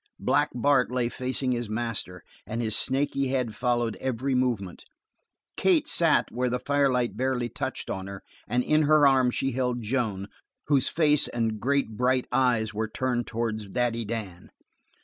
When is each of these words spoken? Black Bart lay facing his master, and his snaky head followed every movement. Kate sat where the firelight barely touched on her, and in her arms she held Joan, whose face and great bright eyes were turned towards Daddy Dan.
Black 0.19 0.49
Bart 0.55 0.89
lay 0.91 1.09
facing 1.09 1.51
his 1.51 1.69
master, 1.69 2.23
and 2.47 2.59
his 2.59 2.75
snaky 2.75 3.27
head 3.27 3.53
followed 3.53 3.97
every 3.97 4.33
movement. 4.33 4.83
Kate 5.55 5.87
sat 5.87 6.31
where 6.31 6.49
the 6.49 6.57
firelight 6.57 7.15
barely 7.15 7.49
touched 7.49 7.87
on 7.91 8.07
her, 8.07 8.23
and 8.47 8.63
in 8.63 8.81
her 8.89 9.05
arms 9.05 9.35
she 9.35 9.51
held 9.51 9.83
Joan, 9.83 10.27
whose 10.65 10.87
face 10.89 11.27
and 11.27 11.59
great 11.59 11.95
bright 11.97 12.25
eyes 12.31 12.73
were 12.73 12.87
turned 12.89 13.27
towards 13.27 13.69
Daddy 13.69 14.03
Dan. 14.03 14.49